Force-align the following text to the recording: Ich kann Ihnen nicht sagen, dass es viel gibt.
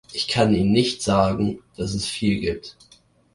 Ich 0.13 0.27
kann 0.27 0.55
Ihnen 0.55 0.71
nicht 0.71 1.03
sagen, 1.03 1.59
dass 1.77 1.93
es 1.93 2.07
viel 2.07 2.39
gibt. 2.39 2.75